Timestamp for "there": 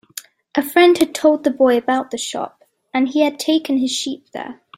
4.31-4.59